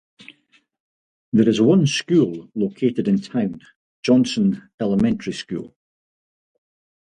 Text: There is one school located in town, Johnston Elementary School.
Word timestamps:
There 1.31 1.47
is 1.47 1.61
one 1.61 1.85
school 1.85 2.49
located 2.55 3.07
in 3.07 3.21
town, 3.21 3.61
Johnston 4.01 4.71
Elementary 4.79 5.33
School. 5.33 5.75